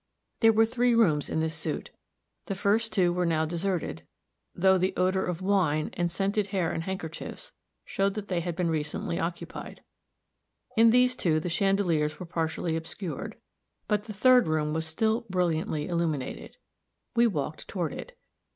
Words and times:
There 0.39 0.51
were 0.51 0.65
three 0.65 0.95
rooms 0.95 1.29
in 1.29 1.41
this 1.41 1.53
suit; 1.53 1.91
the 2.47 2.55
two 2.55 2.59
first 2.59 2.97
were 2.97 3.23
now 3.23 3.45
deserted, 3.45 4.01
though 4.55 4.79
the 4.79 4.95
odor 4.97 5.23
of 5.23 5.43
wine, 5.43 5.91
and 5.93 6.11
scented 6.11 6.47
hair 6.47 6.71
and 6.71 6.85
handkerchiefs, 6.85 7.51
showed 7.85 8.15
that 8.15 8.27
they 8.27 8.39
had 8.39 8.55
been 8.55 8.71
recently 8.71 9.19
occupied. 9.19 9.83
In 10.75 10.89
these 10.89 11.15
two 11.15 11.39
the 11.39 11.49
chandeliers 11.49 12.19
were 12.19 12.25
partially 12.25 12.75
obscured, 12.75 13.37
but 13.87 14.05
the 14.05 14.13
third 14.13 14.47
room 14.47 14.73
was 14.73 14.87
still 14.87 15.27
brilliantly 15.29 15.87
illuminated. 15.87 16.57
We 17.15 17.27
walked 17.27 17.67
toward 17.67 17.93
it. 17.93 18.17